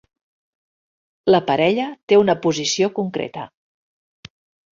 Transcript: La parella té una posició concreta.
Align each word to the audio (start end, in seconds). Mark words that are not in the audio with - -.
La 1.33 1.41
parella 1.49 1.85
té 2.11 2.19
una 2.21 2.37
posició 2.47 2.91
concreta. 3.01 3.47